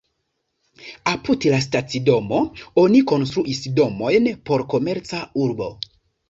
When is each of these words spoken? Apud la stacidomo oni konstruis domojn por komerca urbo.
Apud 1.11 1.45
la 1.53 1.59
stacidomo 1.65 2.39
oni 2.85 3.03
konstruis 3.13 3.61
domojn 3.81 4.31
por 4.51 4.65
komerca 4.75 5.23
urbo. 5.47 5.71